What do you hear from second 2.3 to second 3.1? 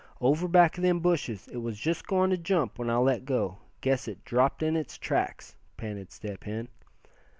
to jump when I